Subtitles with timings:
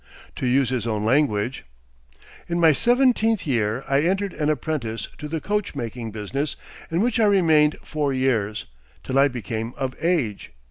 [0.37, 1.63] To use his own language:
[2.49, 6.55] "In my seventeenth year I entered as apprentice to the coach making business,
[6.89, 8.65] in which I remained four years,
[9.03, 10.53] till I became 'of age.'